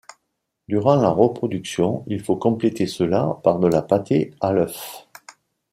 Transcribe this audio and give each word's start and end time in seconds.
Durant 0.67 0.95
la 0.95 1.09
reproduction, 1.11 2.03
il 2.07 2.23
faut 2.23 2.35
compléter 2.35 2.87
cela 2.87 3.39
par 3.43 3.59
de 3.59 3.67
la 3.67 3.83
pâtée 3.83 4.33
à 4.41 4.51
l'œuf. 4.51 5.05